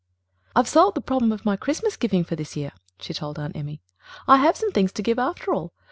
[0.55, 3.83] "I've solved the problem of my Christmas giving for this year," she told Aunt Emmy.
[4.27, 5.73] "I have some things to give after all.